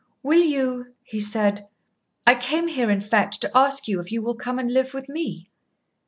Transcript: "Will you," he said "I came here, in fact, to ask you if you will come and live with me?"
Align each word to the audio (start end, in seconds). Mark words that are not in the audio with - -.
"Will 0.23 0.41
you," 0.43 0.95
he 1.03 1.19
said 1.19 1.67
"I 2.25 2.33
came 2.33 2.67
here, 2.69 2.89
in 2.89 3.01
fact, 3.01 3.39
to 3.41 3.55
ask 3.55 3.87
you 3.87 3.99
if 3.99 4.11
you 4.11 4.23
will 4.23 4.33
come 4.33 4.57
and 4.57 4.73
live 4.73 4.95
with 4.95 5.07
me?" 5.07 5.51